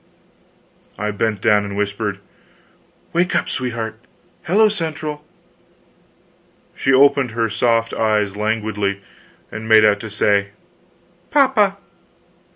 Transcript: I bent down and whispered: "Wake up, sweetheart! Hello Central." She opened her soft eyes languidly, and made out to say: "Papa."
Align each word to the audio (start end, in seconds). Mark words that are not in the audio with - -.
I 0.97 1.11
bent 1.11 1.41
down 1.41 1.63
and 1.63 1.77
whispered: 1.77 2.17
"Wake 3.13 3.35
up, 3.35 3.47
sweetheart! 3.47 3.99
Hello 4.45 4.67
Central." 4.67 5.23
She 6.73 6.91
opened 6.91 7.37
her 7.37 7.49
soft 7.51 7.93
eyes 7.93 8.35
languidly, 8.35 9.01
and 9.51 9.69
made 9.69 9.85
out 9.85 9.99
to 9.99 10.09
say: 10.09 10.47
"Papa." 11.29 11.77